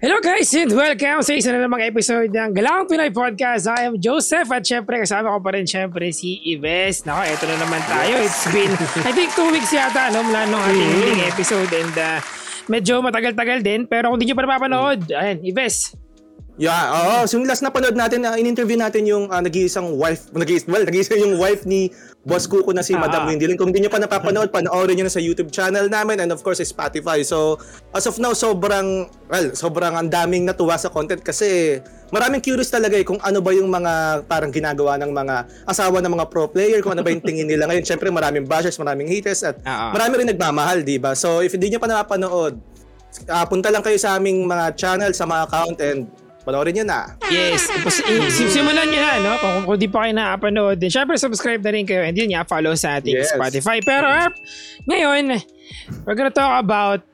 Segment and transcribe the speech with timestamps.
[0.00, 3.68] Hello guys and welcome sa isa na namang episode ng Galang Pinoy Podcast.
[3.68, 7.04] I am Joseph at syempre kasama ko pa rin syempre si Ives.
[7.04, 8.16] Nako, eto na naman tayo.
[8.24, 8.72] It's been,
[9.08, 12.16] I think two weeks yata no, mula nung ating huling episode and uh,
[12.72, 13.84] medyo matagal-tagal din.
[13.84, 15.92] Pero kung di nyo pa napapanood, ayan, Ives,
[16.60, 17.24] Yeah, oo.
[17.24, 20.84] So yung last na panood natin, uh, in-interview natin yung uh, nag-iisang wife, nag well,
[20.84, 21.88] nag-iisa yung wife ni
[22.20, 25.14] Boss Kuko na si uh Madam Wendy Kung hindi nyo pa napapanood, panoorin nyo na
[25.16, 27.24] sa YouTube channel namin and of course Spotify.
[27.24, 27.56] So,
[27.96, 31.80] as of now, sobrang, well, sobrang ang daming natuwa sa content kasi
[32.12, 36.12] maraming curious talaga eh kung ano ba yung mga parang ginagawa ng mga asawa ng
[36.12, 37.88] mga pro player, kung ano ba yung tingin nila ngayon.
[37.88, 39.96] Siyempre, maraming bashers, maraming haters at uh-huh.
[39.96, 41.16] marami rin nagmamahal, di ba?
[41.16, 42.60] So, if hindi nyo pa napapanood,
[43.32, 46.04] uh, punta lang kayo sa aming mga channel, sa mga account and
[46.40, 47.00] Panoorin nyo na.
[47.28, 47.68] Yes.
[47.68, 48.00] Tapos,
[48.48, 49.32] simulan nyo na, no?
[49.36, 50.88] Kung, kung di pa kayo nakapanood din.
[50.88, 52.00] Siyempre, subscribe na rin kayo.
[52.00, 53.36] And yun nga, follow sa ating yes.
[53.36, 53.84] Spotify.
[53.84, 54.34] Pero, Erp,
[54.88, 55.36] ngayon,
[56.08, 57.04] we're gonna talk about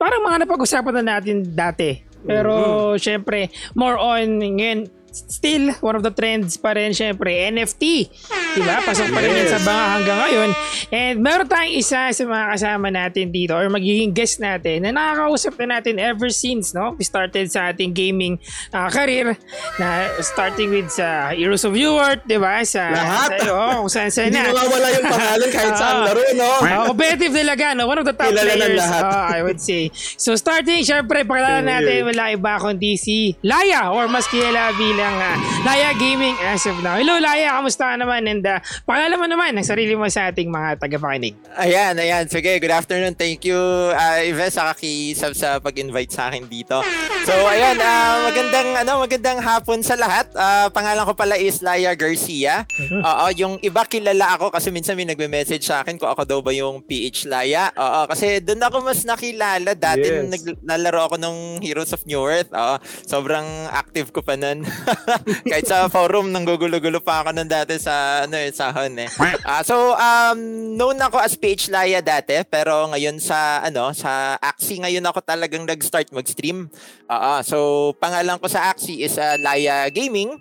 [0.00, 2.00] parang mga napag-usapan na natin dati.
[2.24, 3.00] Pero, mm-hmm.
[3.02, 8.08] syempre, more on ngayon, still, one of the trends pa rin, syempre, NFT.
[8.56, 8.80] Diba?
[8.84, 9.52] Pasok pa rin yes.
[9.52, 10.50] sa banga hanggang ngayon.
[10.92, 15.56] And meron tayong isa sa mga kasama natin dito or magiging guest natin na nakakausap
[15.62, 16.96] na natin ever since, no?
[16.96, 18.40] We started sa ating gaming
[18.72, 19.36] uh, career
[19.76, 22.60] na starting with sa Heroes of Newark, di ba?
[22.64, 23.40] Sa, Lahat?
[23.40, 24.48] Sa, oh, kung saan saan na.
[24.48, 26.50] Hindi mawawala yung pangalan kahit uh, saan laro, no?
[26.60, 27.84] Uh, competitive talaga, no?
[27.88, 29.92] One of the top Kilala players, uh, I would say.
[30.16, 35.18] So starting, syempre, pakilala natin, wala iba kundi si Laya or mas kilala bilang ng
[35.18, 35.36] uh,
[35.66, 36.94] Laya Gaming as of now.
[36.94, 38.22] Hello Laya, kamusta ka naman?
[38.30, 41.34] And uh, pakilala mo naman ang sarili mo sa ating mga tagapakinig.
[41.58, 42.30] Ayan, ayan.
[42.30, 43.18] Sige, good afternoon.
[43.18, 43.58] Thank you,
[43.90, 46.78] uh, Ives, sa kakisab sa pag-invite sa akin dito.
[47.26, 50.30] So, ayan, uh, magandang, ano, magandang hapon sa lahat.
[50.38, 52.62] Uh, pangalan ko pala is Laya Garcia.
[52.70, 53.02] Mm-hmm.
[53.02, 56.54] Oo, yung iba kilala ako kasi minsan may nagme-message sa akin kung ako daw ba
[56.54, 57.74] yung PH Laya.
[57.74, 59.74] Oo, kasi doon ako mas nakilala.
[59.74, 60.30] Dati yes.
[60.30, 62.54] naglalaro ako ng Heroes of New Earth.
[62.54, 64.62] Oo, sobrang active ko pa nun.
[65.50, 69.08] Kahit sa forum, nang gugulo-gulo pa ako nun dati sa, ano eh, sahon eh.
[69.42, 70.38] Uh, so, um,
[70.78, 75.64] known ako as PH Laya dati, pero ngayon sa, ano, sa Axie, ngayon ako talagang
[75.64, 76.68] nag-start mag-stream.
[77.06, 80.38] Uh, uh, so, pangalan ko sa Axie is uh, Laya Gaming.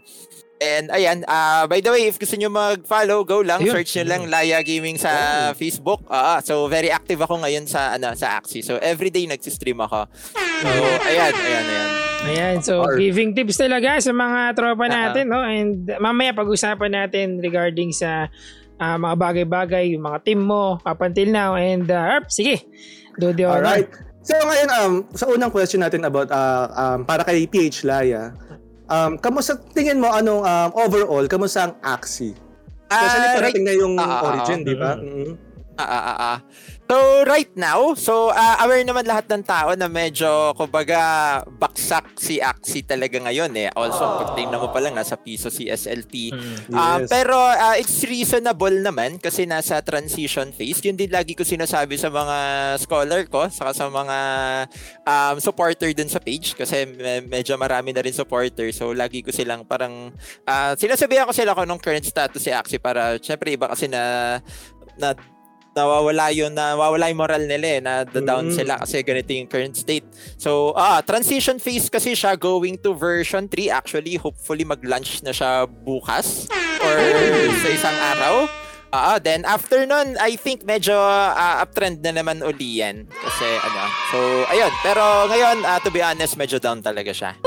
[0.62, 3.82] And ayan, uh, by the way, if gusto nyo mag-follow, go lang, Ayun.
[3.82, 5.10] search nyo lang Laya Gaming sa
[5.50, 5.58] oh.
[5.58, 6.06] Facebook.
[6.06, 8.62] Uh, so very active ako ngayon sa ano sa Axie.
[8.62, 10.06] So everyday nagsi-stream ako.
[10.38, 10.70] So
[11.10, 12.11] ayan, ayan, ayan.
[12.22, 15.42] Ayan, so Or, giving tips talaga sa mga tropa natin, uh-huh.
[15.42, 15.48] no?
[15.48, 18.30] And mamaya pag-usapan natin regarding sa
[18.78, 21.58] uh, mga bagay-bagay, yung mga team mo up until now.
[21.58, 22.66] And uh, sige,
[23.18, 23.66] do the honor.
[23.66, 23.90] Alright.
[24.22, 28.38] So ngayon, um, sa unang question natin about uh, um, para kay PH Laya,
[28.92, 32.36] Um, kamusta tingin mo anong um, overall, kamusta ang Axie?
[32.92, 34.92] Especially uh, parating right, na yung uh, origin, uh, di ba?
[35.00, 35.32] Mm-hmm.
[35.80, 36.38] Ah, ah, ah, ah.
[36.92, 42.44] So right now, so uh, aware naman lahat ng tao na medyo kumbaga baksak si
[42.44, 43.72] Axie talaga ngayon eh.
[43.72, 44.20] Also, oh.
[44.20, 46.36] pag tingnan mo pa lang nasa piso si SLT.
[46.36, 46.76] Mm, yes.
[46.76, 50.84] uh, pero uh, it's reasonable naman kasi nasa transition phase.
[50.84, 52.38] Yun din lagi ko sinasabi sa mga
[52.84, 54.18] scholar ko, saka sa mga
[55.08, 58.68] um, supporter dun sa page kasi me- medyo marami na rin supporter.
[58.76, 60.12] So lagi ko silang parang
[60.44, 64.44] uh, sinasabihan ko sila kung anong current status si Axie para syempre iba kasi na
[65.00, 65.16] na
[65.72, 68.56] nawawala yun, nawawala yung moral nila eh, na down mm.
[68.56, 70.04] sila kasi ganito yung current state.
[70.36, 75.68] So, ah, transition phase kasi siya going to version 3 actually, hopefully mag-launch na siya
[75.68, 76.52] bukas
[76.84, 76.96] or
[77.64, 78.36] sa isang araw.
[78.92, 83.08] Ah, uh, then after nun, I think medyo uh, uptrend na naman uli yan.
[83.08, 84.18] Kasi ano, so
[84.52, 84.72] ayun.
[84.84, 87.40] Pero ngayon, uh, to be honest, medyo down talaga siya.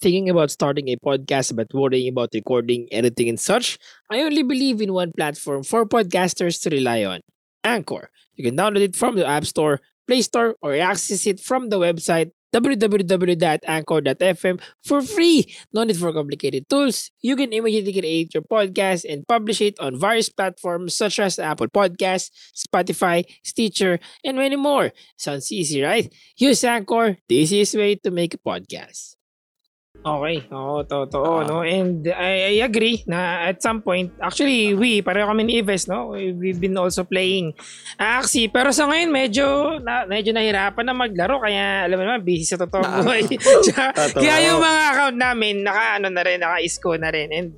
[0.00, 3.76] Thinking about starting a podcast but worrying about recording, editing, and such,
[4.08, 7.20] I only believe in one platform for podcasters to rely on.
[7.64, 8.10] Anchor.
[8.34, 11.78] You can download it from the App Store, Play Store, or access it from the
[11.78, 15.54] website www.anchor.fm for free.
[15.72, 17.10] No need for complicated tools.
[17.20, 21.68] You can immediately create your podcast and publish it on various platforms such as Apple
[21.68, 24.92] Podcasts, Spotify, Stitcher, and many more.
[25.16, 26.12] Sounds easy, right?
[26.36, 29.14] Use Anchor, the easiest way to make a podcast.
[30.00, 31.60] Okay, oo, totoo, uh, no?
[31.60, 36.16] And I, I agree na at some point, actually, we, pareho kami ni Ives, no?
[36.16, 37.52] We've been also playing
[38.00, 38.48] Axie.
[38.48, 41.44] Pero sa ngayon, medyo, na, medyo nahirapan na maglaro.
[41.44, 43.28] Kaya, alam mo naman, busy sa totoong buhay.
[44.24, 47.28] kaya yung mga account namin, naka, ano na rin, naka-isco na rin.
[47.28, 47.48] And,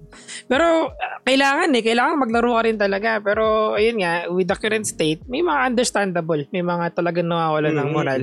[0.51, 3.23] pero, kailangan eh, kailangan maglaro ka rin talaga.
[3.23, 6.43] Pero, ayun nga, with the current state, may mga understandable.
[6.51, 7.87] May mga talagang nawawala mm-hmm.
[7.87, 8.23] ng moral.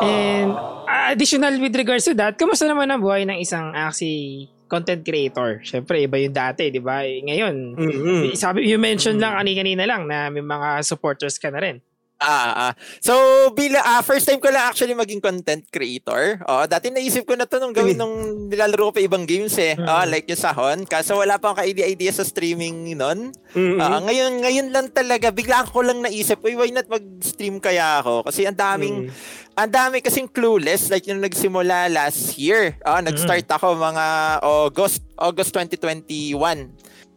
[0.00, 5.02] And, additional with regards to that, kamusta naman ang buhay ng isang isang Axie content
[5.02, 5.64] creator.
[5.64, 7.02] Siyempre, iba yung dati, di ba?
[7.02, 8.22] Ngayon, mm-hmm.
[8.36, 9.34] sabi, you mentioned mm-hmm.
[9.34, 11.76] lang kanina-kanina lang na may mga supporters ka na rin.
[12.18, 12.72] Ah, ah.
[12.98, 13.14] So,
[13.54, 16.42] bila, ah, first time ko lang actually maging content creator.
[16.50, 19.78] Oh, dati naisip ko na to nung gawin nung nilalaro ko pa ibang games eh.
[19.78, 20.82] Ah, like yung Sahon.
[20.82, 23.30] Kaso wala pa akong ka-idea sa streaming nun.
[23.54, 23.78] Mhm.
[23.78, 28.26] Ah, ngayon, ngayon lang talaga, bigla ko lang naisip, uy, why not mag-stream kaya ako?
[28.26, 29.14] Kasi ang daming,
[29.54, 32.74] ang dami kasing clueless, like yung nagsimula last year.
[32.82, 34.06] Ah, nag-start ako mga
[34.42, 36.66] August, August 2021.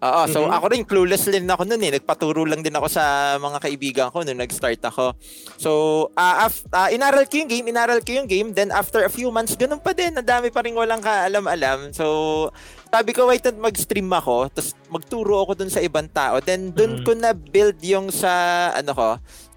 [0.01, 0.51] Oo, so Mhm.
[0.51, 1.93] ako rin clueless din ako noon eh.
[1.93, 3.03] Nagpaturo lang din ako sa
[3.37, 5.13] mga kaibigan ko nung nag-start ako.
[5.55, 5.71] So,
[6.17, 8.49] ah af- ah, inaral ko yung game, inaral ko yung game.
[8.49, 10.17] Then after a few months, ganun pa din.
[10.17, 11.93] Ang dami pa rin walang kaalam-alam.
[11.93, 12.49] So,
[12.89, 14.49] sabi ko, wait, mag-stream ako.
[14.49, 16.41] Tapos magturo ako dun sa ibang tao.
[16.41, 17.03] Then dun Mhm.
[17.05, 18.33] ko na build yung sa,
[18.73, 19.07] ano ko,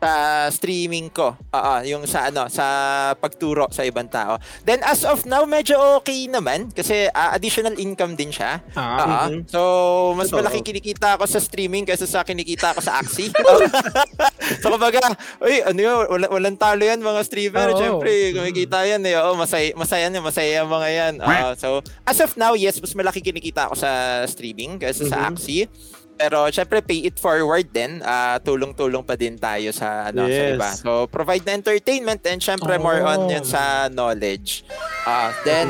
[0.04, 0.12] sa
[0.52, 1.32] streaming ko.
[1.32, 2.66] Oo, yung sa ano, sa
[3.16, 4.36] pagturo sa ibang tao.
[4.62, 8.60] Then as of now, medyo okay naman kasi ah, additional income din siya.
[8.76, 9.26] Ah.
[9.32, 9.48] Mhm.
[9.48, 9.60] So,
[10.12, 13.32] mas malaki kinikita ako sa streaming kaysa sa kinikita ko sa Axie.
[14.62, 15.00] so, kumbaga,
[15.40, 17.72] uy, ano yun, wala, walang talo yan mga streamer.
[17.72, 17.78] Oo.
[17.80, 19.16] Siyempre, kumikita yan eh.
[19.16, 21.14] Oo, masaya, masaya yan, masaya mga yan.
[21.18, 21.68] Oo, so,
[22.04, 23.90] as of now, yes, mas malaki kinikita ako sa
[24.28, 25.28] streaming kaysa sa Mhm.
[25.32, 25.64] Axie.
[26.14, 27.98] Pero syempre pay it forward din.
[28.00, 30.54] Ah, tulong-tulong pa din tayo sa ano sa Yes.
[30.54, 30.70] iba.
[30.72, 33.30] So provide na entertainment and syempre more on Oh.
[33.30, 34.62] yun sa knowledge.
[35.02, 35.66] Ah, then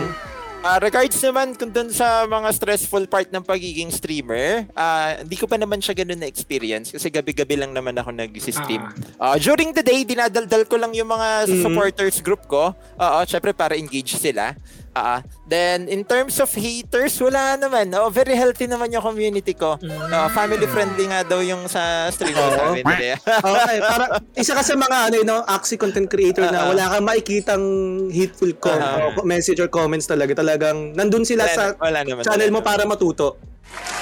[0.61, 5.45] ah, regards naman kung dun sa mga stressful part ng pagiging streamer, ah, hindi ko
[5.45, 8.81] pa naman siya ganun na experience kasi gabi-gabi lang naman ako nag-stream.
[9.17, 11.61] Ah, during the day, dinadaldal ko lang yung mga Mhm.
[11.61, 12.73] supporters group ko.
[12.95, 14.57] Oo, syempre para engage sila.
[14.95, 17.91] Ah, then in terms of haters, wala naman.
[17.93, 19.75] Oh, very healthy naman yung community ko.
[20.07, 23.19] Ah, family friendly nga daw yung sa stream ko nila.
[23.19, 26.69] Okay, para isa ka sa mga ano, you know, Axie content creator na Ah, ah.
[26.71, 27.65] wala kang makikitang
[28.09, 28.79] hateful com-
[29.19, 30.31] o message or comments talaga.
[30.33, 32.71] Talagang nandun sila Wala- sa wala naman, channel wala mo naman.
[32.71, 33.35] para matuto.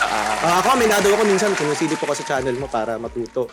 [0.02, 3.46] Ah, Ah, ako, minado ako minsan, kumusilip ako sa channel mo para matuto.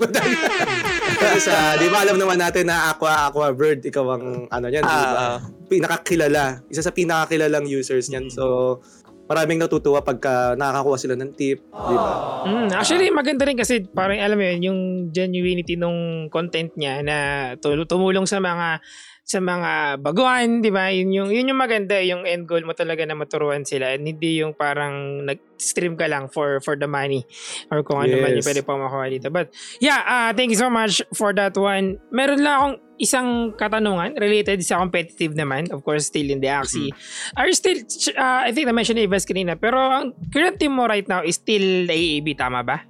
[1.21, 4.81] Kasi sa, di ba alam naman natin na Aqua, Aqua Bird, ikaw ang, ano yan,
[4.81, 5.05] di ba?
[5.07, 5.37] Ah,
[5.69, 6.65] Pinakakilala.
[6.65, 8.27] Isa sa pinakakilalang users niyan.
[8.27, 8.81] So,
[9.29, 12.11] maraming natutuwa pagka nakakakuha sila ng tip, di ba?
[12.43, 14.79] Mm, actually, maganda rin kasi parang alam mo yun, yung
[15.13, 17.17] genuinity nung content niya na
[17.55, 18.81] tul- tumulong sa mga
[19.29, 20.89] sa mga baguhan, di ba?
[20.89, 24.41] Yun yung, yun yung maganda, yung end goal mo talaga na maturuan sila and hindi
[24.41, 27.21] yung parang nag-stream ka lang for for the money
[27.69, 28.49] or kung ano man yung Yes.
[28.49, 29.29] pwede pa makuha dito.
[29.29, 32.01] But yeah, uh, thank you so much for that one.
[32.09, 35.69] Meron lang akong isang katanungan related sa competitive naman.
[35.69, 36.89] Of course, still in the Axie.
[37.37, 37.77] Are you still,
[38.17, 41.37] uh, I think na-mention ni Ives kanina, pero ang current team mo right now is
[41.37, 42.81] still AAB, tama ba?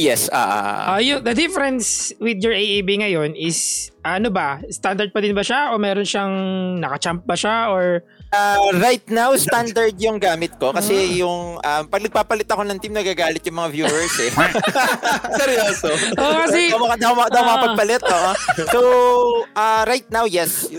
[0.00, 5.20] Yes, ah, Uh, yung, the difference with your AAB ngayon is, ano ba, standard pa
[5.20, 6.32] din ba siya o meron siyang
[6.80, 8.00] nakachamp ba siya or
[8.30, 12.94] Ah, right now, standard yung gamit ko kasi yung um, pag nagpapalit ako ng team,
[12.94, 14.30] nagagalit yung mga viewers eh.
[15.42, 15.90] Seryoso?
[16.14, 17.46] Oh, kasi Daw daw daw Ah.
[17.50, 18.30] makapagpalit, oo.
[18.70, 18.80] So,
[19.50, 20.70] ah, right now, yes.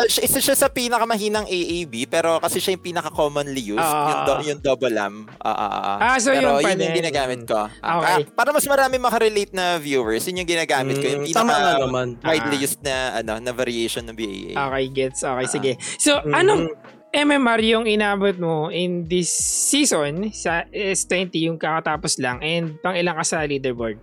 [0.00, 4.08] Uh, isa siya sa pinakamahinang AAB pero kasi siya yung pinaka-commonly used, Ah.
[4.08, 5.28] yung, do- yung double am.
[5.36, 5.96] Ah, ah, ah.
[6.00, 7.68] Ah, so pero yun pa yun yung ginagamit ko.
[7.78, 8.08] Ah, Okay.
[8.08, 11.06] ah, para mas marami makarelate na viewers, yun yung ginagamit ko.
[11.06, 12.08] Yung Mm, pinaka naman.
[12.18, 12.64] widely Ah.
[12.64, 14.56] used na ano na variation ng BAA.
[14.56, 15.20] Okay, gets.
[15.20, 15.50] Okay, Ah.
[15.50, 15.72] sige.
[15.96, 16.32] So, Mm.
[16.34, 16.64] anong
[17.10, 19.28] MMR yung inabot mo in this
[19.66, 23.98] season sa S20 yung kakatapos lang and pang ilang ka sa leaderboard?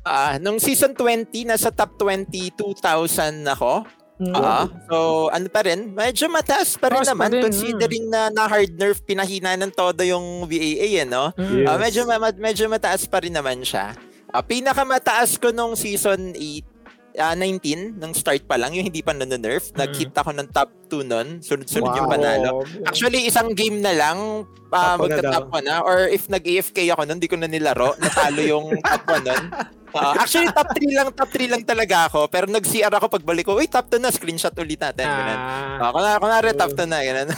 [0.00, 2.76] Ah, nung season 20 nasa top 22,000
[3.44, 3.82] ako.
[4.14, 4.30] Mm.
[4.32, 8.30] Ah, so ano pa rin, medyo mataas pa rin Mataas pa naman rin, considering na
[8.30, 11.34] na hard nerf pinahina ng todo yung BAA eh, no?
[11.34, 11.66] Mm.
[11.66, 11.80] Ah, Yes.
[11.80, 13.90] medyo ma- ma- medyo mataas pa rin naman siya.
[14.28, 16.62] Ah, pinakamataas ko nung season 8
[17.16, 19.70] ah, 19 nung start pa lang yung hindi pa nano-nerf.
[19.72, 21.28] Nag-hit ako ng top 2 nun.
[21.40, 22.14] Sunod-sunod yung Wow.
[22.14, 22.50] panalo.
[22.84, 24.18] Actually, isang game na lang
[24.68, 25.78] uh, magta-top 1 na.
[25.80, 27.94] Or if nag-AFK ako nun, di ko na nilaro.
[27.96, 29.44] Natalo yung top 1 nun.
[29.94, 32.26] Ah, actually, top 3 lang, top 3 lang talaga ako.
[32.26, 35.06] Pero nag-CR ako pagbalik ko, uy, top 2 na, screenshot ulit natin.
[35.06, 35.38] Ganun.
[35.38, 37.28] Ah, Ah, kunwari, kunwari top 2 na, ganun.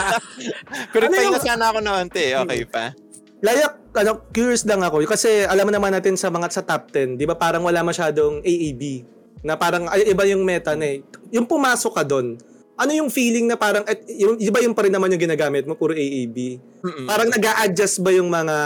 [0.94, 2.32] Correct Ano pa yung- na sana ako naman, te.
[2.32, 2.94] Okay pa.
[3.42, 5.04] Layak, ano, curious lang ako.
[5.04, 8.40] Kasi alam mo naman natin sa mga sa top 10, di ba parang wala masyadong
[8.40, 9.04] AAB.
[9.44, 11.04] Na parang ay, iba yung meta na eh.
[11.30, 12.40] Yung pumasok ka doon,
[12.76, 15.76] ano yung feeling na parang, at, yung, iba yung pa rin naman yung ginagamit mo,
[15.76, 16.60] puro AAB.
[16.84, 17.06] Mm-mm.
[17.08, 18.56] Parang nag adjust ba yung mga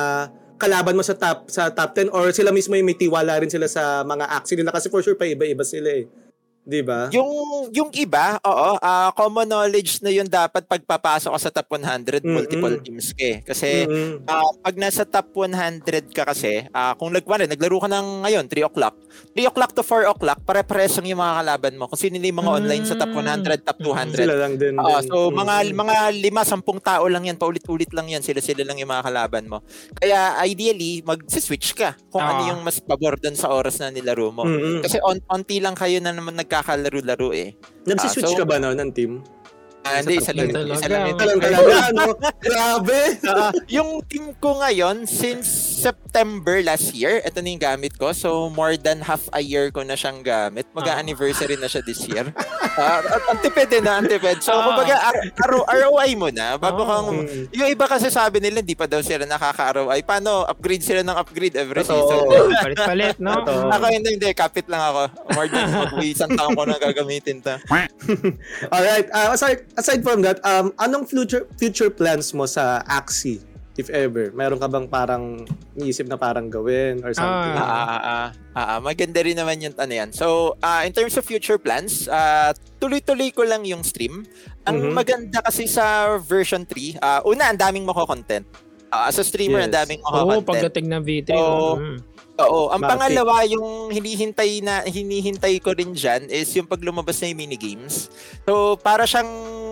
[0.60, 3.64] kalaban mo sa top sa top 10 or sila mismo yung may tiwala rin sila
[3.64, 6.04] sa mga action nila kasi for sure pa iba-iba sila eh.
[6.60, 7.08] Di ba?
[7.10, 7.28] Yung
[7.72, 12.28] yung iba, oo, ah, common knowledge na yun dapat pagpapasok ka sa top 100 Mm-mm.
[12.30, 13.38] multiple teams ka eh.
[13.40, 14.28] Kasi Mm-mm.
[14.28, 18.68] ah, pag nasa top 100 ka kasi, ah, kung nagwari, naglaro ka ng ngayon 3
[18.68, 18.92] o'clock,
[19.32, 21.88] 3 o'clock to 4 o'clock, pare-pares yung mga kalaban mo.
[21.88, 24.20] Kung sino yung mga online sa top 100, top 200.
[24.20, 24.76] Sila lang din.
[24.76, 25.02] Din.
[25.08, 25.74] so mga Mm.
[25.74, 29.64] mga lima, sampung tao lang yan, paulit-ulit lang yan, sila-sila lang yung mga kalaban mo.
[29.96, 32.48] Kaya ideally, mag-switch ka kung ano Ah.
[32.52, 34.44] yung mas pabor doon sa oras na nilaro mo.
[34.44, 34.84] Mm-mm.
[34.84, 37.54] Kasi on onti lang kayo na naman nagkakalaro-laro eh.
[37.86, 39.22] Nagsiswitch Ah, so- ka ba no, ng team?
[39.90, 41.02] Ah, hindi, isa lang, isa lang.
[41.08, 42.04] Ito lang talaga, ano?
[42.38, 43.00] Grabe!
[43.24, 48.12] Ah, yung team ko ngayon, since September last year, ito na yung gamit ko.
[48.12, 50.68] So, more than half a year ko na siyang gamit.
[50.70, 52.28] Mag-anniversary na siya this year.
[52.70, 54.38] At ang tipid din na, ang tipid.
[54.40, 54.62] So, Ah.
[54.62, 56.54] kumbaga, R- R- ROI mo na.
[56.54, 57.48] Bago kang, Mm.
[57.50, 60.04] yung iba kasi sabi nila, hindi pa daw sila nakaka-ROI.
[60.04, 60.44] Paano?
[60.44, 62.28] Upgrade sila ng upgrade every season.
[62.28, 63.32] Palit-palit, no?
[63.72, 64.30] Ako hindi, hindi.
[64.30, 65.02] Kapit lang ako.
[65.32, 67.56] More than mag-isang taon ko na gagamitin ta.
[68.74, 73.40] Alright, uh, aside, aside from that, um, anong future future plans mo sa Axie?
[73.78, 77.54] If ever, meron ka bang parang iisip na parang gawin or something?
[77.56, 80.10] Ah, ah, ah, ah, ah, maganda rin naman yung ano yan.
[80.12, 84.28] So, ah, in terms of future plans, ah, tuloy-tuloy ko lang yung stream.
[84.68, 84.92] Ang Mhm.
[84.92, 88.44] maganda kasi sa version 3, ah, una, ang daming mako-content.
[88.90, 89.78] Ah, as a streamer, ang Yes.
[89.80, 90.44] daming Oo, mako-content.
[90.50, 91.28] pagdating ng V3.
[91.32, 91.70] Oo.
[91.78, 91.96] mm.
[92.42, 92.90] Oo, ang Matik.
[92.90, 98.08] pangalawa, yung hinihintay na hinihintay ko rin dyan is yung pag lumabas na yung minigames.
[98.44, 99.28] So, para siyang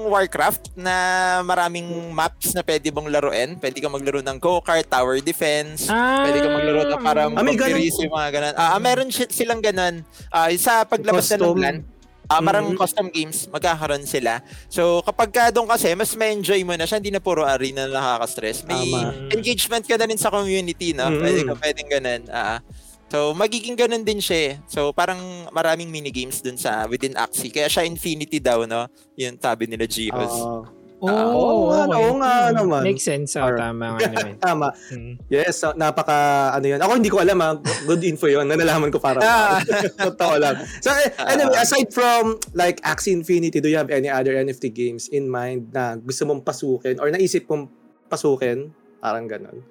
[0.09, 0.95] Warcraft na
[1.43, 3.61] maraming maps na pwede mong laruin.
[3.61, 7.53] Pwede ka maglaro ng go-kart, tower defense, Ah, Pwede ka maglaro na parang Ah, may
[7.53, 8.55] pag-series, yung mga ganun.
[8.57, 10.01] Ah, ah, meron si- silang ganun.
[10.33, 11.98] Ah, sa paglabas na ng Custom.
[12.29, 12.77] Plan, ah, marang Mhm.
[12.77, 14.45] custom games, magkakaroon sila.
[14.69, 17.97] So, kapag ka doon kasi, mas ma-enjoy mo na siya, hindi na puro arena na
[17.97, 18.63] nakaka-stress.
[18.63, 19.33] May Tama.
[19.33, 21.09] engagement ka na rin sa community, no?
[21.09, 21.19] Mhm.
[21.19, 22.23] Pwede ka, pwedeng ganun.
[22.29, 22.61] Ah,
[23.09, 24.37] so, magiging ganun din siya.
[24.37, 24.53] eh.
[24.69, 25.19] So, parang
[25.51, 27.49] maraming minigames dun sa within Axie.
[27.49, 28.85] Kaya siya Infinity daw, no?
[29.17, 30.29] Yung tabi nila Jihos.
[30.31, 30.69] Ah,
[30.99, 31.95] Oo, Oo nga, okay.
[31.97, 32.83] oo nga Mm, naman.
[32.83, 33.31] Makes sense.
[33.35, 33.63] Oh, Alright.
[33.63, 34.35] tama nga naman.
[34.37, 34.67] tama.
[34.91, 35.15] Mm.
[35.29, 36.19] Yes, so, napaka
[36.51, 36.81] ano yan.
[36.81, 37.55] Ako hindi ko alam ha.
[37.85, 38.45] Good info yun.
[38.45, 39.19] Nalalaman ko para.
[39.19, 39.63] Ah.
[40.11, 40.59] Totoo lang.
[40.81, 45.07] So eh, anyway, aside from like Axie Infinity, do you have any other NFT games
[45.07, 47.71] in mind na gusto mong pasukin or naisip mong
[48.07, 48.75] pasukin?
[48.99, 49.63] Parang ganon.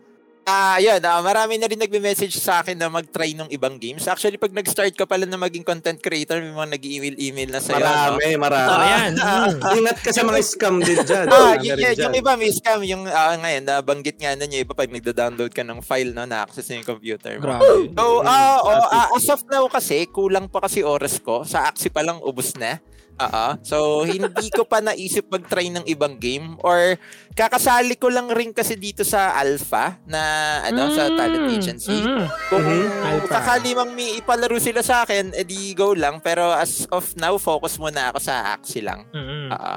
[0.48, 1.04] Ah, yun.
[1.04, 4.08] ah, marami na rin nagme-message sa akin na mag-try ng ibang games.
[4.08, 7.75] Actually, pag nag-start ka pala na maging content creator, may mga nag-email-email na sa'yo.
[7.77, 7.92] no?
[8.16, 8.72] Marami, marami.
[8.72, 9.12] Oh, yan.
[9.27, 9.60] Mm.
[9.75, 11.27] Ingat ka sa mga scam din dyan.
[11.30, 14.63] Ah, Marami y- y- yung iba may scam, yung ah, ngayon, nabanggit nga nun yung
[14.63, 17.44] iba pag nagda-download ka ng file na na-access na yung computer mo.
[17.44, 17.92] Grabe.
[17.92, 21.44] So, ah, oh, ah, as of now kasi, kulang pa kasi oras ko.
[21.44, 22.80] Sa Axie pa lang, ubos na.
[23.18, 23.46] Oo.
[23.62, 26.96] So, hindi ko pa naisip mag-try ng ibang game or
[27.34, 30.22] kakasali ko lang rin kasi dito sa Alpha na
[30.64, 31.98] ano sa talent agency.
[31.98, 32.26] Mm.
[32.48, 32.84] Kung Mhm.
[33.04, 33.32] Alpha.
[33.34, 36.20] sakali mang may ipalaro sila sa akin, edi go lang.
[36.20, 39.06] Pero as of now, focus muna ako sa Axie lang.
[39.10, 39.50] Mm.
[39.50, 39.76] Oo.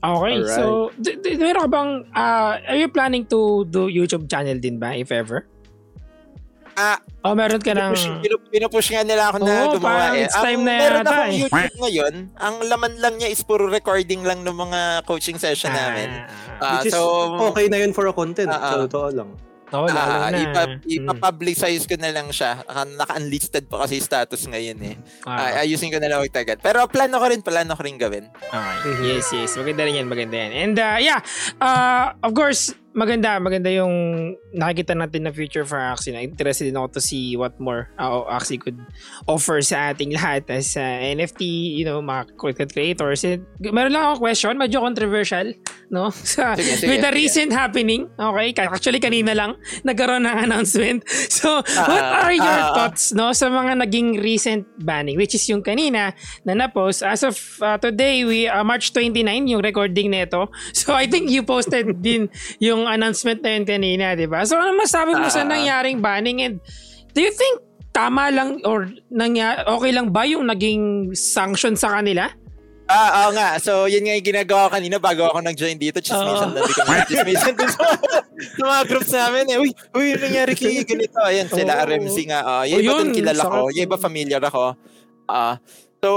[0.00, 0.56] Okay, Alright.
[0.56, 0.64] so
[0.96, 4.96] d- d- meron ka bang ah, are you planning to do YouTube channel din ba
[4.96, 5.44] if ever?
[6.72, 10.24] Ah, O meron ka ng Pinupush, pinu- pinupush nga nila ako na Oo, gumawa eh.
[10.24, 11.38] it's time na meron yata akong eh.
[11.38, 16.08] YouTube ngayon, ang laman lang niya is puro recording lang ng mga coaching session namin.
[16.08, 17.04] Ah, Ah, Which is so,
[17.46, 18.48] okay na yun for a content.
[18.48, 18.72] Ah, ah.
[18.74, 19.30] So, totoo lang.
[19.70, 20.36] Oo, lalo ah, na.
[20.36, 20.82] ipa, Mm.
[20.82, 22.58] ipa-publicize ko na lang siya.
[22.64, 24.96] Naka- Naka-unlisted pa kasi status ngayon eh.
[25.22, 26.58] Ah, Ah, ayusin ko na lang magtagal.
[26.58, 28.26] Pero plano ko rin, plano ko rin gawin.
[28.42, 28.90] Okay.
[28.90, 29.04] Mhm.
[29.06, 29.54] Yes, yes.
[29.54, 30.52] Maganda rin yan, maganda yan.
[30.58, 31.20] And uh, yeah,
[31.56, 36.10] uh, of course, maganda, maganda yung nakikita natin na future for Axie.
[36.10, 38.78] Na interested din ako to see what more uh, Axie could
[39.30, 41.42] offer sa ating lahat as uh, NFT,
[41.78, 43.22] you know, mga content creators.
[43.22, 45.54] And, meron lang ako question, medyo controversial,
[45.90, 46.10] no?
[46.30, 47.18] Sa, Sige, sige, with the sige.
[47.18, 48.54] recent happening, okay?
[48.58, 49.54] Actually, kanina lang,
[49.86, 51.02] nagkaroon ng announcement.
[51.30, 52.74] So, what Ah, are your ah.
[52.76, 56.12] thoughts, no, sa mga naging recent banning, which is yung kanina
[56.44, 57.00] na na-post.
[57.00, 57.32] As of
[57.62, 60.50] uh, today, we uh, March 29, yung recording nito.
[60.76, 62.28] So, I think you posted din
[62.58, 64.44] yung announcement na yun kanina, di ba?
[64.44, 65.48] So, ano masabi mo sa Ah.
[65.48, 66.54] nangyaring banning and
[67.10, 67.60] do you think
[67.90, 72.30] tama lang or nangya okay lang ba yung naging sanction sa kanila?
[72.86, 73.54] Ah, oo nga.
[73.56, 75.98] So, yun nga yung ginagawa ko kanina bago ako nag-join dito.
[75.98, 76.98] Chismisan lang din kami.
[77.06, 77.86] Chismisan din sa,
[78.34, 79.58] sa mga groups namin eh.
[79.58, 81.22] Uy, uy, yung nangyari kay ganito.
[81.22, 81.86] Ayan, sila Oo.
[81.86, 82.40] RMC nga.
[82.42, 83.70] Oh, Oh, yung iba yun, dun kilala ko.
[83.70, 84.74] Yung iba familiar ako.
[85.30, 85.62] Ah,
[86.02, 86.10] so,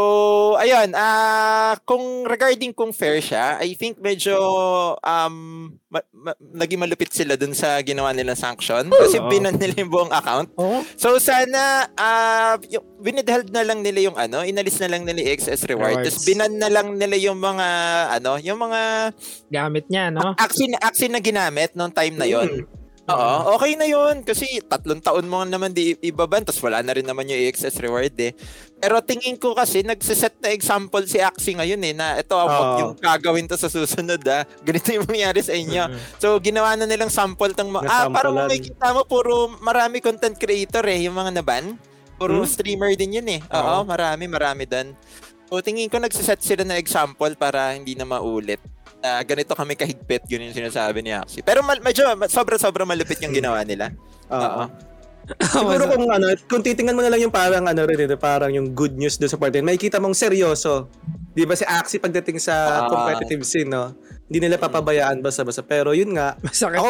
[0.57, 0.95] ayun.
[0.95, 4.35] Ah, kung regarding kung fair siya, I think medyo
[4.97, 5.35] um,
[5.93, 8.89] ma- ma- naging malupit sila dun sa ginawa nilang sanction.
[8.89, 9.29] Kasi Oo.
[9.29, 10.49] binan nila yung buong account.
[10.57, 10.81] Oo.
[10.97, 15.33] So sana uh, yung winitheld na lang nila yung ano, inalis na lang nila yung
[15.37, 16.01] excess reward.
[16.01, 16.17] Rewards.
[16.17, 17.67] Tapos binan na lang nila yung mga
[18.17, 18.81] ano, yung mga
[19.53, 20.33] Gamit niya, no?
[20.39, 22.65] action action na ginamit noong time na yon.
[23.03, 24.23] Oo, okay na yun.
[24.23, 28.15] Kasi tatlong taon mo naman di ibaban, tapos wala na rin naman yung excess reward
[28.15, 28.31] eh.
[28.79, 32.47] Pero tingin ko kasi, nagsiset na example si Axie ngayon eh, na ito, Oo.
[32.47, 34.47] uh yung gagawin to sa susunod ah.
[34.67, 35.83] Ganito yung mangyari sa inyo.
[36.15, 40.87] So, ginawa na nilang sample tang mga, ah, parang makikita mo, puro marami content creator
[40.87, 41.75] eh, yung mga naban.
[42.15, 42.47] Puro Hmm?
[42.47, 43.43] streamer din yun eh.
[43.51, 44.95] Oo, marami, marami doon.
[45.51, 48.63] So, tingin ko nagsiset sila na example para hindi na maulit.
[49.03, 51.43] Na ganito kami kahigpit, yun yung sinasabi ni Axie.
[51.43, 53.91] Pero mal- medyo, sobra-sobra malupit yung ginawa nila.
[54.31, 54.63] Oo.
[55.41, 58.71] Siguro kung ano, kung titingnan mo na lang yung parang ano rin ito, parang yung
[58.71, 60.91] good news doon sa part din, makikita mong seryoso.
[61.31, 62.87] 'Di ba si Axie pagdating sa Ah.
[62.87, 63.95] competitive scene, no?
[64.25, 65.63] Hindi nila papabayaan basta-basta.
[65.63, 66.89] Pero yun nga, Masakit ako,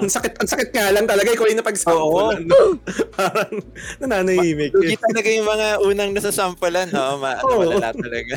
[0.00, 1.28] ang sakit, ang sakit nga lang talaga.
[1.28, 2.40] Ikaw yung napagsampulan.
[2.42, 2.56] no?
[3.16, 3.52] parang
[3.98, 4.72] nananahimik.
[4.72, 7.16] Lugi talaga yung mga unang nasasampulan, no?
[7.16, 7.60] Ma- ano, Oo.
[7.68, 8.36] malala talaga.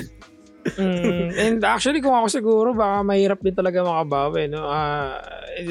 [0.61, 4.45] Mm, and actually, kung ako siguro, baka mahirap din talaga makabawi.
[4.45, 4.69] No?
[4.69, 5.17] Ah,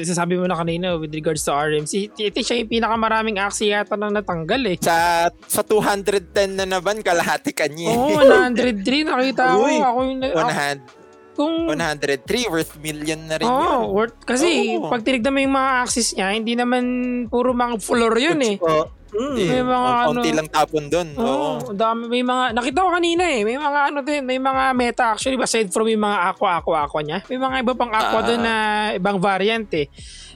[0.03, 3.95] sasabi mo na kanina with regards to RMC, I think siya yung pinakamaraming aksi yata
[3.95, 4.77] na natanggal eh.
[4.83, 7.95] Sa sa 210 na naban, kalahati kanya.
[7.95, 9.63] Oo, oh, 103 nakita ko.
[9.63, 10.21] Uy, Ako yung...
[10.27, 13.81] Ako, 100, kung, 103 worth million na rin Oo, yun.
[13.95, 14.91] worth, kasi Oo.
[14.91, 16.83] pag tinignan mo yung mga axis niya, hindi naman
[17.31, 18.55] puro mga floor yun eh.
[18.59, 19.35] Oh, mm.
[19.35, 21.07] Eh, May mga konti ano- lang tapon doon.
[21.15, 21.53] Oo, Oo.
[21.67, 23.41] ang dami may mga nakita ko kanina eh.
[23.43, 27.01] May mga ano din, may mga meta actually aside from yung mga aqua aqua aqua
[27.03, 27.19] niya.
[27.27, 28.25] May mga iba pang aqua Ah.
[28.25, 28.55] doon na
[28.95, 29.87] ibang variant eh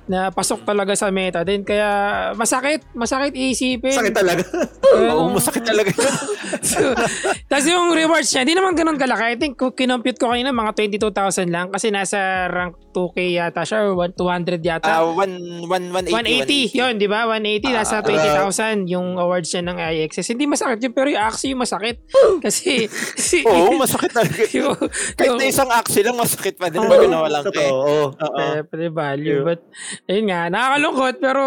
[0.05, 1.89] na pasok talaga sa meta din kaya
[2.33, 4.45] masakit masakit iisipin Sakit talaga.
[4.95, 6.13] Oo, nung- masakit talaga yun.
[6.61, 6.77] so,
[7.49, 9.23] Tapos yung rewards niya, di naman ganun kalaki.
[9.25, 13.97] I think kinompute ko kanina, mga 22,000 lang kasi nasa rank 2K yata siya or
[13.97, 14.87] 1- 200 yata.
[14.87, 15.35] Ah, one,
[15.65, 16.71] one, 180.
[16.71, 17.25] 180, yun, di ba?
[17.27, 20.31] 180, nasa Ah, 20,000 yung awards niya ng IXS.
[20.31, 21.99] Hindi masakit yun, pero yung Axie yung masakit.
[22.45, 24.41] Kasi, si, Oo, masakit talaga.
[24.57, 24.77] yung,
[25.17, 27.67] Kahit yung, na isang axle lang, masakit pa din Oo, pag nawalan ka eh.
[27.67, 27.95] Totoo.
[28.15, 28.37] Oo.
[28.39, 29.39] eh, pwede value.
[29.41, 29.47] Yeah.
[29.47, 29.59] But,
[30.07, 31.43] ayun nga, nakakalungkot, pero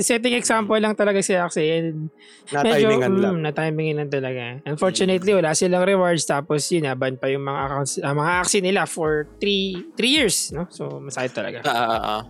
[0.00, 1.70] setting example lang talaga si Axie.
[1.80, 2.08] And
[2.52, 3.34] Na-timingan medyo, lang.
[3.40, 4.42] Mm, na-timingan lang talaga.
[4.68, 6.28] Unfortunately, wala silang rewards.
[6.28, 10.36] Tapos yun, naban pa yung mga accounts, ah, mga Axie nila for 3 3 years.
[10.52, 10.68] No?
[10.68, 11.58] So, masakit talaga.
[11.64, 12.22] Ah, ah, ah.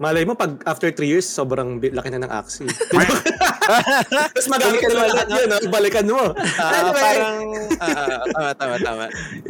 [0.00, 2.64] Malay mo, pag after 3 years, sobrang laki na ng Axie.
[4.32, 5.56] Tapos magamit ka na lahat yun, no?
[5.68, 6.22] Balikan mo.
[6.56, 7.36] Ah, Anyway, parang,
[7.78, 9.04] ah, tama, tama, tama.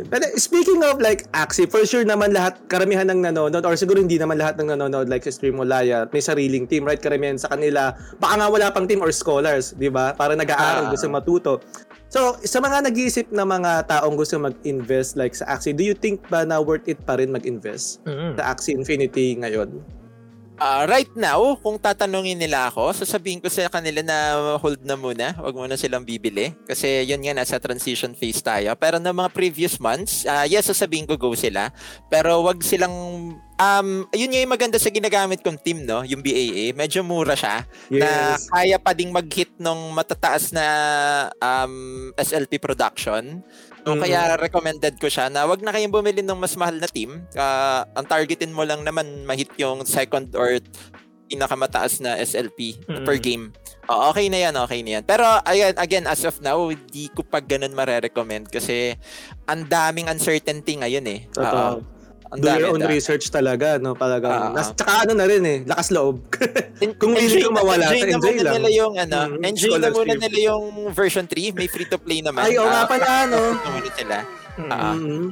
[0.05, 4.17] Pero speaking of like Axie, for sure naman lahat, karamihan ng nanonood, or siguro hindi
[4.17, 6.99] naman lahat ng nanonood like sa Stream Molaya, may sariling team, right?
[6.99, 10.13] Karamihan sa kanila, baka nga wala pang team or scholars, di ba?
[10.13, 10.91] Para nag-aaral, Ah.
[10.91, 11.53] gusto matuto.
[12.07, 16.21] So, sa mga nag-iisip na mga taong gusto mag-invest like sa Axie, do you think
[16.29, 18.37] ba na worth it pa rin mag-invest Mm.
[18.37, 19.81] sa Axie Infinity ngayon?
[20.61, 24.17] Ah, right now, kung tatanungin nila ako, sasabihin ko sa kanila na
[24.61, 26.53] hold na muna, wag muna silang bibili.
[26.69, 28.71] Kasi yun nga, nasa transition phase tayo.
[28.77, 31.73] Pero na mga previous months, ah, yes, sasabihin ko go sila.
[32.13, 32.93] Pero wag silang,
[33.63, 36.03] um, yun nga yung maganda sa ginagamit kong team, no?
[36.03, 36.75] Yung BAA.
[36.75, 37.63] Medyo mura siya.
[37.89, 38.51] Na Yes.
[38.51, 40.67] kaya pa ding mag-hit ng matataas na
[41.39, 41.75] um,
[42.19, 43.39] SLP production.
[43.83, 44.03] So, Mm.
[44.03, 47.23] kaya recommended ko siya na wag na kayong bumili ng mas mahal na team.
[47.35, 50.59] Ah, ang targetin mo lang naman mahit yung second or
[51.27, 53.03] pinakamataas na SLP Mm.
[53.03, 53.51] per game.
[53.89, 55.05] Oh, okay na yan, okay na yan.
[55.05, 58.95] Pero ayan, again, as of now, hindi ko pa ganun mare-recommend kasi
[59.49, 61.21] ang daming uncertainty ngayon eh.
[61.33, 61.43] Oo.
[61.43, 61.92] Totoo.
[62.33, 62.59] Ang Do dami.
[62.59, 63.93] your own research talaga, no?
[63.93, 64.51] Talagang, Ah.
[64.51, 66.25] nas, tsaka ano na rin eh, lakas loob.
[66.97, 68.55] Kung willing kang mawala, enjoy na enjoy lang.
[68.57, 72.19] nila yung ano, Mm, enjoy na muna nila yung version 3, may free to play
[72.19, 72.43] naman.
[72.43, 73.41] Ay, oo nga Ah, pala, no?
[73.53, 74.17] na muna sila.
[74.67, 74.97] Ah.
[74.97, 75.25] Mhm.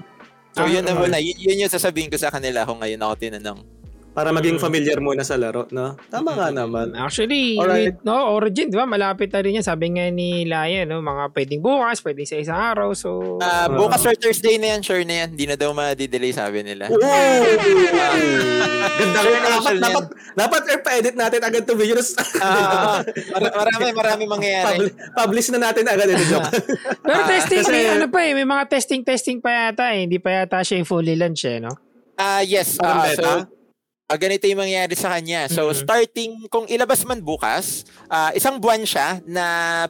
[0.51, 3.61] So yun na muna, y- yun yung sasabihin ko sa kanila kung ngayon ako tinanong.
[4.11, 4.61] Para maging Mm.
[4.61, 5.95] familiar muna sa laro, no?
[6.09, 6.91] Tama nga naman.
[6.93, 7.95] Actually, Alright.
[8.03, 8.83] no, Origin, di ba?
[8.83, 9.63] Malapit na rin yan.
[9.63, 10.99] Sabi nga ni Laya, no?
[10.99, 12.91] Mga pwedeng bukas, pwedeng sa isang araw.
[12.93, 13.67] So, Ah, Ah.
[13.71, 15.29] bukas or Thursday na yan, sure na yan.
[15.31, 16.87] Hindi na daw ma-delay sabi nila.
[16.87, 16.99] Wow!
[18.99, 19.23] Ganda rin.
[19.23, 21.97] Sure na, Dapat, na dapat, dapat pa-edit natin agad to video.
[22.41, 24.67] Ah, mar- marami, marami mangyayari.
[24.81, 26.09] publi- publish na natin agad.
[26.09, 26.51] Ito joke.
[27.07, 28.33] pero Ah, testing, kasi- may ano pa eh.
[28.33, 30.03] May mga testing-testing pa yata eh.
[30.03, 31.71] Hindi pa yata siya yung fully launch eh, no?
[32.17, 32.75] Ah, yes.
[32.75, 33.23] Parang ah, beta?
[33.23, 33.60] so,
[34.11, 35.47] ah, ganito yung mangyayari sa kanya.
[35.47, 35.77] So, Mhm.
[35.87, 39.45] starting, kung ilabas man bukas, ah, isang buwan siya na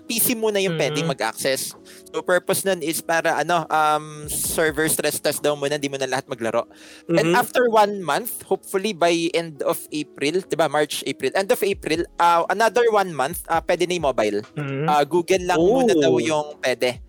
[0.05, 0.81] PC muna yung Mhm.
[0.85, 1.73] pwedeng mag-access.
[2.13, 6.05] So, purpose nun is para, ano, um, server stress test daw muna, di mo na
[6.05, 6.69] lahat maglaro.
[7.09, 7.41] And Mhm.
[7.41, 12.05] after one month, hopefully by end of April, di ba, March, April, end of April,
[12.21, 14.45] ah, another one month, ah, pwede na yung mobile.
[14.53, 14.85] Mm.
[14.85, 15.81] Ah, Google lang Oh.
[15.81, 17.01] muna daw yung pwede.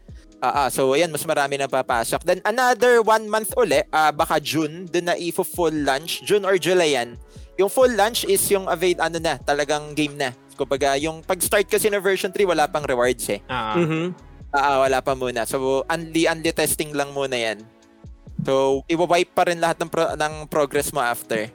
[0.41, 2.25] Ah, ah, so ayan, mas marami na papasok.
[2.25, 6.57] Then another one month uli, ah, baka June, dun na ifo full launch, June or
[6.57, 7.13] July yan.
[7.61, 10.33] Yung full launch is yung avail, ano na, talagang game na.
[10.57, 13.37] Kumbaga, yung pag-start kasi na version 3, wala pang rewards eh.
[13.45, 13.77] Ah.
[13.77, 14.17] Mhm.
[14.49, 15.45] Ah, ah, wala pa muna.
[15.45, 17.61] So, only, only testing lang muna yan.
[18.41, 21.53] So, iwa-wipe pa rin lahat ng, pro- ng progress mo after.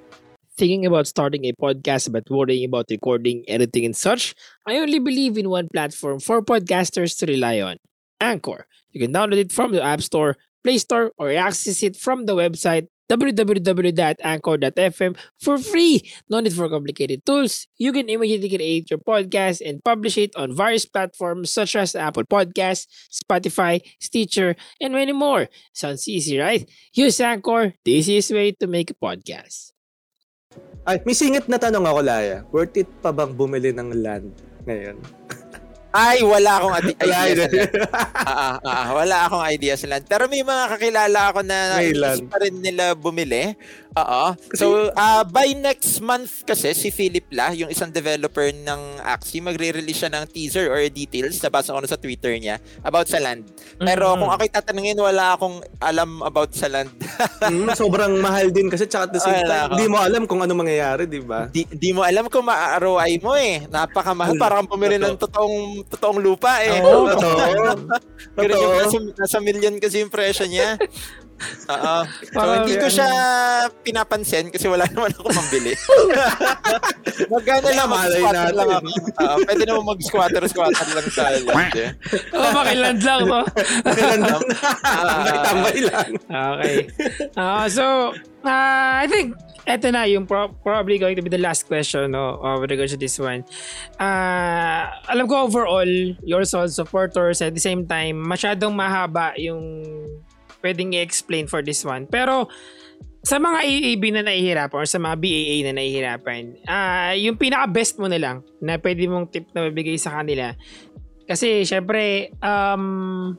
[0.54, 4.32] Thinking about starting a podcast but worrying about recording, editing, and such?
[4.62, 7.82] I only believe in one platform for podcasters to rely on
[8.20, 8.66] Anchor.
[8.92, 12.34] You can download it from the App Store, Play Store, or access it from the
[12.34, 16.02] website www.anchor.fm for free.
[16.28, 17.68] No need for complicated tools.
[17.78, 22.24] You can immediately create your podcast and publish it on various platforms such as Apple
[22.24, 25.48] Podcasts, Spotify, Stitcher, and many more.
[25.72, 26.68] Sounds easy, right?
[26.92, 29.70] Use Anchor, the easiest way to make a podcast.
[30.86, 32.46] Ay, may singit na tanong ako, Laya.
[32.54, 34.30] Worth it pa bang bumili ng land
[34.64, 34.96] ngayon?
[35.96, 37.08] Ay, wala akong Wala idea.
[37.08, 37.40] land.
[37.88, 40.04] Ah, ah, ah, wala akong idea sa land.
[40.04, 42.28] Pero may mga kakilala ako na land.
[42.28, 43.56] pa rin nila bumili.
[43.96, 44.36] Oo.
[44.52, 50.04] So, ah, by next month kasi, si Philip La, yung isang developer ng Axie, magre-release
[50.04, 53.48] siya ng teaser or details, nabasa ko na sa Twitter niya, about sa land.
[53.80, 54.18] Pero Mhm.
[54.20, 56.92] kung ako'y tatanungin, wala akong alam about sa land.
[57.46, 60.52] Mm, sobrang mahal din kasi tsaka at the same time, hindi mo alam kung ano
[60.52, 61.48] mangyayari, di ba?
[61.48, 63.64] di, di mo alam kung ma-ROI mo eh.
[63.64, 64.36] Napakamahal.
[64.36, 66.82] Parang kang bumili ng totoong, totoong lupa eh.
[66.82, 67.36] Oo, totoo.
[68.36, 70.74] Ganun yung nasa, nasa million kasi yung presyo niya.
[71.68, 71.96] Oo.
[72.32, 72.96] So, hindi ko yan.
[72.96, 73.08] siya
[73.84, 75.76] pinapansin kasi wala naman ako mambili.
[77.32, 78.88] Magkano lang, mag-squatter lang natin.
[78.88, 79.20] ako.
[79.20, 81.90] Oo, pwede naman mag-squatter-squatter lang sa land eh.
[82.32, 83.40] Oh, makiland lang, no?
[83.84, 86.10] Tambay-tambay lang.
[86.24, 86.76] Okay.
[87.36, 87.84] Uh, so,
[88.42, 92.38] uh, I think eto na yung pro- probably going to be the last question no
[92.38, 93.42] uh, with regards to this one.
[93.98, 95.90] Uh, alam ko overall,
[96.22, 99.82] you're solid supporters at the same time, masyadong mahaba yung
[100.62, 102.06] pwedeng i-explain for this one.
[102.06, 102.46] Pero
[103.26, 108.06] sa mga AAB na nahihirapan or sa mga BAA na nahihirapan, ah yung pinaka-best mo
[108.06, 110.54] na lang na pwede mong tip na mabigay sa kanila.
[111.26, 113.34] Kasi syempre, um,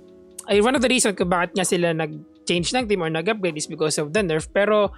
[0.52, 3.68] ay one of the reasons kung bakit nga sila nag-change ng team or nag-upgrade is
[3.68, 4.52] because of the nerf.
[4.52, 4.92] Pero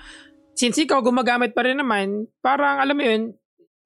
[0.60, 3.32] since ikaw gumagamit pa rin naman, parang alam mo yun,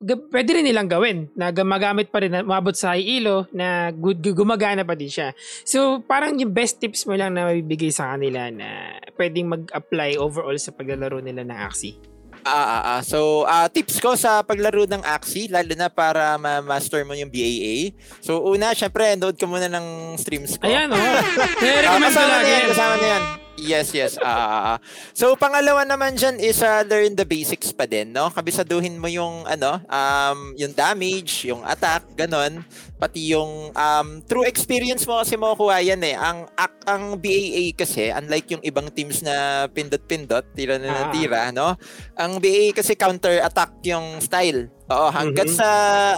[0.01, 3.93] g- pwede rin nilang gawin na gumagamit pa rin, na umabot sa high elo na
[3.93, 5.37] good, gu- gumagana pa din siya.
[5.69, 10.57] So parang yung best tips mo lang na mabibigay sa kanila na pwedeng mag-apply overall
[10.57, 11.93] sa paglalaro nila ng Axie.
[12.43, 13.01] Ah, ah, ah.
[13.07, 17.95] So, ah, tips ko sa paglaro ng Axie, lalo na para ma-master mo yung BAA.
[18.19, 20.67] So, una, syempre, nood ka muna ng streams ko.
[20.67, 20.99] Ayan, oh.
[20.99, 21.23] Ah,
[21.63, 23.23] Nire-recommend ko kasama na yan, kasama na yan.
[23.53, 24.17] Yes, yes.
[24.17, 24.81] Ah.
[25.13, 28.33] So, pangalawa naman dyan is uh, learn the basics pa din, no?
[28.33, 32.65] Kabisaduhin mo yung, ano, um, yung damage, yung attack, ganon.
[32.97, 36.17] Pati yung, um, through experience mo kasi makukuha yan eh.
[36.17, 41.13] Ang, ak- ang BAA kasi, unlike yung ibang teams na pindot-pindot, tira na Ah.
[41.13, 41.77] tira, no?
[42.17, 44.65] Ang BAA kasi counter-attack yung style.
[44.93, 45.57] Oo, hanggat Mhm.
[45.57, 45.69] sa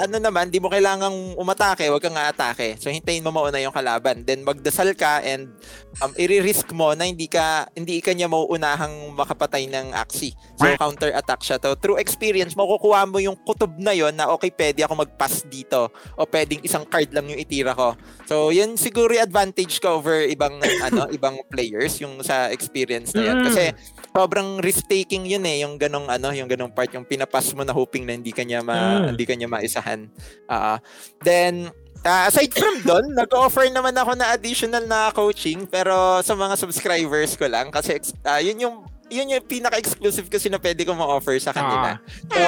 [0.04, 2.76] ano naman, di mo kailangang umatake, wag kang atake.
[2.76, 4.28] So hintayin mo mauna yung kalaban.
[4.28, 5.56] Then magdasal ka and
[6.04, 10.36] um, i-risk mo na hindi ka hindi ka niya mauunahang makapatay ng Axie.
[10.60, 11.80] So counter attack siya to.
[11.80, 15.88] Through experience, makukuha mo yung kutob na yon na okay, pwede ako mag-pass dito
[16.20, 17.96] o pwedeng isang card lang yung itira ko.
[18.28, 20.60] So yun siguro yung advantage ko over ibang
[20.92, 23.38] ano, ibang players yung sa experience na yun.
[23.40, 23.46] Mm.
[23.48, 23.64] Kasi
[24.12, 27.72] sobrang risk taking yun eh, yung ganong ano, yung ganong part yung pinapas mo na
[27.72, 29.14] hoping na hindi kanya ma Mm.
[29.14, 30.10] hindi kanya maisahan.
[30.50, 30.82] Ah,
[31.22, 31.70] then
[32.02, 37.38] ah, aside from doon, nag-offer naman ako na additional na coaching pero sa mga subscribers
[37.38, 38.76] ko lang kasi ah, yun yung
[39.06, 42.02] yun yung pinaka-exclusive kasi na pwede ko ma-offer sa kanila.
[42.26, 42.42] So,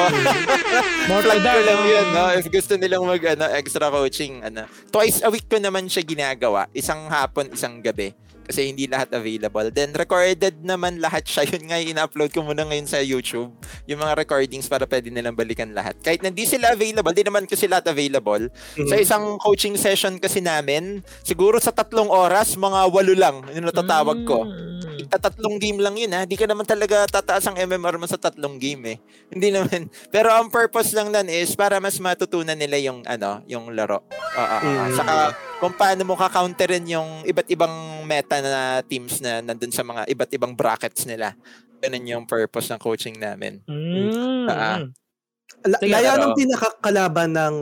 [1.10, 2.34] More ko that, lang yun, no?
[2.34, 4.65] If gusto nilang mag, ano, extra coaching, ano.
[4.89, 6.65] Twice a week ko naman siya ginagawa.
[6.73, 8.10] Isang hapon, isang gabi.
[8.47, 9.69] Kasi hindi lahat available.
[9.69, 11.43] Then, recorded naman lahat siya.
[11.53, 13.51] Yun nga, yung in-upload ko muna ngayon sa YouTube.
[13.86, 15.99] Yung mga recordings para pwede nilang balikan lahat.
[15.99, 18.47] Kahit na hindi sila available, di naman kasi lahat available.
[18.88, 24.23] Sa isang coaching session kasi namin, siguro sa tatlong oras, mga walo lang yung natatawag
[24.23, 24.76] ko Mm.
[25.15, 26.28] Tatlong game lang yun ha.
[26.28, 28.98] Di ka naman talaga tataas ang MMR mo sa tatlong game eh.
[29.32, 29.88] Hindi naman.
[30.13, 34.04] Pero ang purpose lang nun is para mas matutunan nila yung ano, yung laro.
[34.04, 34.43] Oo.
[34.43, 34.84] oo, oo.
[34.91, 34.96] Mm.
[35.00, 35.15] Saka
[35.63, 40.32] kung paano mo ka-counterin yung iba't ibang meta na teams na nandun sa mga iba't
[40.36, 41.34] ibang brackets nila.
[41.80, 43.63] Ganun yung purpose ng coaching namin.
[43.65, 44.46] Mm.
[44.52, 44.84] Ah.
[45.65, 47.56] La- Sige, Laya, anong pinakakalaban ng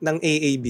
[0.00, 0.66] ng AAB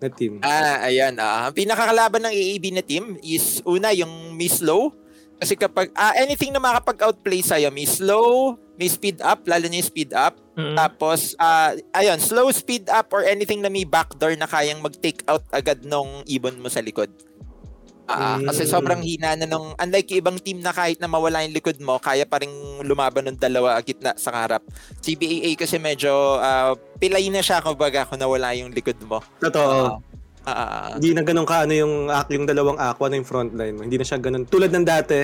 [0.00, 0.32] na team?
[0.44, 1.14] Ah, ayan.
[1.16, 4.92] Ah, ang pinakakalaban ng AAB na team is una yung Miss Low.
[5.36, 9.88] Kasi kapag ah, anything na makapag-outplay sa'yo, may slow, may speed up, lalo na yung
[9.88, 10.40] speed up.
[10.56, 10.72] Mm.
[10.72, 15.44] Tapos, ah, ayun, slow speed up or anything na may backdoor na kayang mag-take out
[15.52, 17.12] agad nung ibon mo sa likod.
[18.06, 18.46] Ah, Mm.
[18.48, 21.76] Kasi sobrang hina na nung, unlike yung ibang team na kahit na mawala yung likod
[21.82, 22.50] mo, kaya pa rin
[22.86, 24.62] lumaban ng dalawa gitna sa harap.
[25.02, 26.72] Si BAA kasi medyo ah,
[27.02, 29.20] pilay na siya kumbaga kung nawala yung likod mo.
[29.42, 29.98] Totoo.
[29.98, 30.15] Ah,
[30.46, 30.86] ah, ah.
[30.94, 33.82] Hindi na ganun ka ano yung, yung dalawang aqua na yung frontline mo.
[33.82, 34.46] Hindi na siya ganun.
[34.46, 35.18] Tulad ng dati,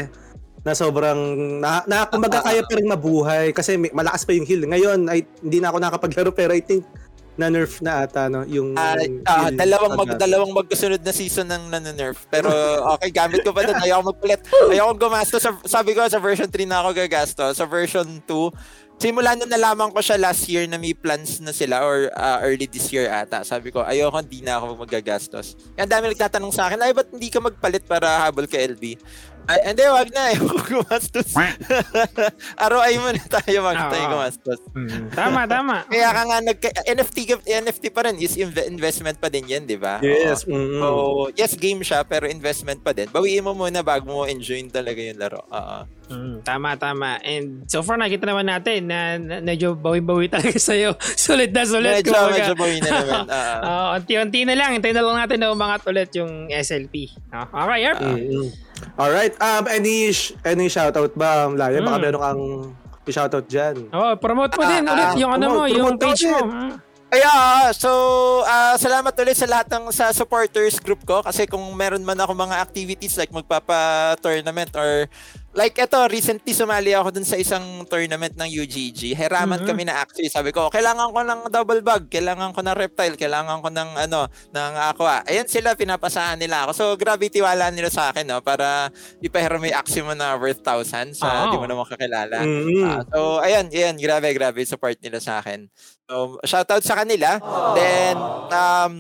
[0.63, 1.19] na sobrang
[1.59, 4.63] na, na kumbaga kaya pa rin mabuhay kasi may, malakas pa yung heal.
[4.63, 6.87] Ngayon ay hindi na ako nakapaglaro pero I think
[7.33, 11.73] na nerf na ata no yung Ah, ah, dalawang mag, dalawang magkasunod na season ng
[11.73, 12.29] nanerf.
[12.29, 12.53] Pero
[12.95, 13.75] okay, gamit ko pa din.
[13.75, 14.45] Ayoko magpalit.
[14.71, 15.43] Ayoko gumastos.
[15.43, 17.45] Sa, sabi ko sa version 3 na ako gagasto.
[17.57, 21.83] Sa version 2, simula nung nalaman ko siya last year na may plans na sila
[21.83, 23.43] or ah, early this year ata.
[23.43, 25.59] Sabi ko, ayoko hindi na ako magagastos.
[25.75, 28.99] Ang dami nagtatanong sa akin, ay ba't hindi ka magpalit para habol ka LB?
[29.43, 30.23] Ay, hindi, wag na.
[30.31, 31.35] Ayoko gumastos.
[32.57, 33.91] ROI mo na tayo, wag Oo.
[33.91, 34.61] tayo gumastos.
[34.73, 35.77] Mm, tama, tama.
[35.85, 39.67] Kaya ka nga nag NFT ka- NFT pa rin is inve- investment pa din 'yan,
[39.67, 39.99] 'di ba?
[40.01, 40.47] Yes.
[40.47, 40.55] Oo.
[40.55, 40.89] mm So,
[41.35, 43.11] yes, game siya pero investment pa din.
[43.11, 45.43] Bawiin mo muna bago mo enjoy talaga yung laro.
[45.45, 45.79] Oo.
[46.13, 47.17] Mm, tama, tama.
[47.23, 50.93] And so far, nakita naman natin na, na medyo bawi-bawi talaga sa'yo.
[50.99, 52.05] Sulit na sulit.
[52.05, 52.37] Medyo, kumbaga.
[52.37, 53.23] medyo bawi na naman.
[53.33, 53.57] Oo.
[53.65, 54.71] Oo, unti-unti na lang.
[54.73, 57.11] Hintayin na lang natin na umangat ulit yung SLP.
[57.33, 57.49] No?
[57.49, 57.99] Okay, yep.
[57.99, 61.81] mm Alright, um, any, sh- any shoutout ba, Laya?
[61.81, 62.03] Baka Mm.
[62.03, 62.43] meron kang
[63.05, 63.89] shoutout dyan.
[63.89, 66.39] Oh, promote mo Ah, din ulit ah, yung ano mo, promote, yung page mo.
[67.09, 67.33] Kaya,
[67.73, 67.91] so,
[68.43, 72.33] ah, salamat ulit sa lahat ng sa supporters group ko kasi kung meron man ako
[72.33, 75.05] mga activities like magpapa-tournament or
[75.53, 79.13] like eto, recently sumali ako dun sa isang tournament ng UGG.
[79.13, 79.69] Heraman Mhm.
[79.69, 80.33] kami na actually.
[80.33, 84.21] Sabi ko, kailangan ko ng double bug, kailangan ko ng reptile, kailangan ko ng ano,
[84.49, 85.21] ng aqua.
[85.29, 86.73] Ayan sila, pinapasahan nila ako.
[86.73, 88.89] So, grabe tiwala nila sa akin, no, para
[89.21, 91.53] ipahiram may Aximo na worth thousands sa Oo.
[91.53, 92.45] di mo naman kakilala.
[92.45, 92.85] Mm-mm.
[92.89, 95.69] Ah, so, ayan, ayan, grabe, grabe support nila sa akin.
[96.09, 97.41] So, shoutout sa kanila.
[97.77, 98.17] Then,
[98.49, 98.93] um,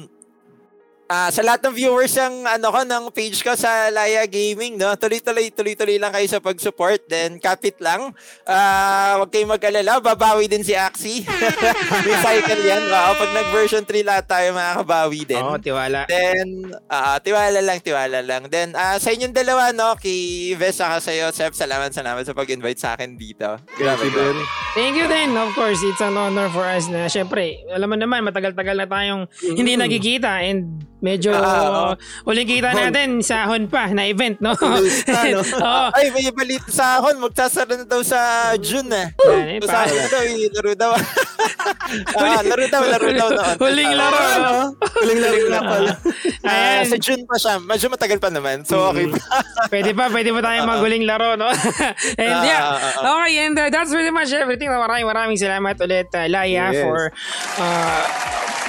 [1.12, 4.96] ah sa lahat ng viewers ng ano ko ng page ko sa Laya Gaming no
[4.96, 8.16] tuloy-tuloy tuloy-tuloy lang kayo sa pag-support then kapit lang
[8.48, 11.28] ah wag kayong mag-alala babawi din si Axie
[12.08, 16.06] recycle yan wow, pag nag version 3 lahat tayo makakabawi din Oo, tiwala.
[16.06, 18.46] Then, ah tiwala lang, tiwala lang.
[18.46, 22.78] Then, ah sa inyong dalawa, no, kay Ves, saka sa'yo, Seb, salamat, salamat sa pag-invite
[22.78, 23.58] sa akin dito.
[23.74, 24.36] Grabe din.
[24.78, 25.34] Thank you din.
[25.34, 29.26] Of course, it's an honor for us na syempre, alam mo naman, matagal-tagal na tayong
[29.42, 32.88] hindi nagkikita and medyo Ah, uling kita Hon.
[32.88, 34.54] natin sa Hon pa na event, no?
[34.54, 34.78] Na,
[35.28, 35.42] no?
[35.58, 35.86] Oo.
[35.92, 38.18] Ay, may balita sa akin, magsasara na daw sa
[38.56, 39.10] June, eh.
[39.18, 40.92] Yan, eh, So, pa- daw, laro daw.
[42.16, 43.54] ah, laro daw, laro daw noon.
[43.58, 44.16] Huling laro.
[44.16, 44.50] Ah, Ano?
[44.96, 45.92] Huling laro na pala.
[46.40, 46.86] ah, Ayan.
[46.86, 47.58] sa June pa siya.
[47.58, 48.62] Medyo matagal pa naman.
[48.62, 49.18] So, okay pa.
[49.72, 51.50] Pwede pa, pwede pa tayong maguling laro, no?
[52.14, 54.68] and Ah, yeah, ah, ah, okay, and uh, that's pretty much everything.
[54.68, 56.78] Maraming maraming salamat ulit, uh, Laya, Yes.
[56.80, 57.10] for
[57.58, 58.02] uh,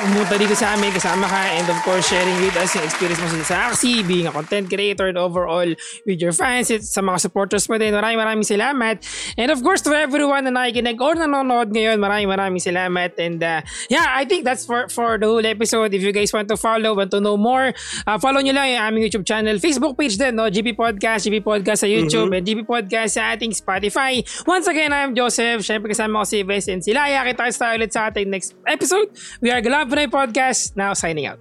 [0.03, 3.27] pumunta dito sa amin, kasama ka, and of course, sharing with us yung experience mo
[3.39, 5.67] sa Axie, being a content creator, and overall
[6.03, 7.95] with your fans, at sa mga supporters mo din.
[7.95, 8.99] Maraming maraming salamat.
[9.39, 13.15] And of course, to everyone na nakikinig or nanonood ngayon, maraming maraming salamat.
[13.15, 15.95] And uh, yeah, I think that's for for the whole episode.
[15.95, 17.71] If you guys want to follow, want to know more,
[18.03, 20.51] uh, follow nyo lang yung aming YouTube channel, Facebook page din, no?
[20.51, 24.19] GP Podcast, GP Podcast sa YouTube, and GP Podcast sa ating Spotify.
[24.43, 25.63] Once again, I'm Joseph.
[25.63, 27.23] Siyempre kasama ko si Ves and si Laya.
[27.23, 29.07] Kita tayo ulit sa ating next episode.
[29.39, 29.63] We are
[29.93, 31.38] Galab Podcast, now signing out.